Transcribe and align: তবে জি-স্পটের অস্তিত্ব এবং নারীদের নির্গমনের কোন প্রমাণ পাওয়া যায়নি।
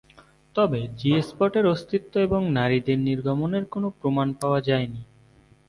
তবে 0.55 0.87
জি-স্পটের 0.97 1.65
অস্তিত্ব 1.65 2.13
এবং 2.19 2.41
নারীদের 2.51 2.99
নির্গমনের 2.99 3.65
কোন 3.65 3.89
প্রমাণ 3.89 4.33
পাওয়া 4.33 4.59
যায়নি। 4.61 5.01